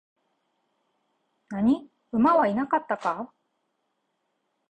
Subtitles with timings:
[1.49, 3.31] 何、馬はいなかったか?